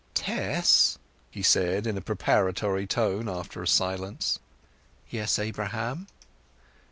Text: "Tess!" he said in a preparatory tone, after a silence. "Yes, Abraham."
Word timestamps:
"Tess!" 0.15 0.97
he 1.29 1.43
said 1.43 1.85
in 1.85 1.95
a 1.95 2.01
preparatory 2.01 2.87
tone, 2.87 3.29
after 3.29 3.61
a 3.61 3.67
silence. 3.67 4.39
"Yes, 5.11 5.37
Abraham." 5.37 6.07